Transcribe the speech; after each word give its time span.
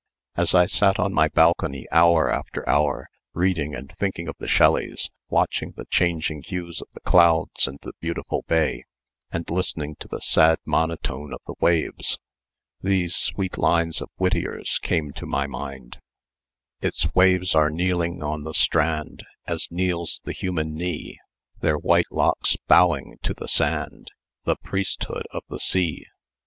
As 0.35 0.55
I 0.55 0.65
sat 0.65 0.97
on 0.97 1.13
my 1.13 1.27
balcony 1.27 1.85
hour 1.91 2.33
after 2.33 2.67
hour, 2.67 3.07
reading 3.35 3.75
and 3.75 3.93
thinking 3.99 4.27
of 4.27 4.35
the 4.39 4.47
Shelleys, 4.47 5.11
watching 5.29 5.73
the 5.73 5.85
changing 5.91 6.41
hues 6.41 6.81
of 6.81 6.87
the 6.95 7.01
clouds 7.01 7.67
and 7.67 7.77
the 7.83 7.91
beautiful 7.99 8.43
bay, 8.47 8.85
and 9.29 9.47
listening 9.47 9.95
to 9.99 10.07
the 10.07 10.19
sad 10.19 10.57
monotone 10.65 11.31
of 11.31 11.41
the 11.45 11.53
waves, 11.59 12.17
these 12.81 13.15
sweet 13.15 13.59
lines 13.59 14.01
of 14.01 14.09
Whittier's 14.17 14.79
came 14.79 15.11
to 15.13 15.27
my 15.27 15.45
mind: 15.45 15.99
"Its 16.81 17.13
waves 17.13 17.53
are 17.53 17.69
kneeling 17.69 18.23
on 18.23 18.41
the 18.43 18.55
strand, 18.55 19.23
As 19.45 19.67
kneels 19.69 20.19
the 20.23 20.33
human 20.33 20.75
knee, 20.75 21.19
Their 21.59 21.77
white 21.77 22.11
locks 22.11 22.57
bowing 22.67 23.19
to 23.21 23.35
the 23.35 23.47
sand, 23.47 24.09
The 24.45 24.55
priesthood 24.55 25.27
of 25.29 25.43
the 25.47 25.59
sea! 25.59 26.07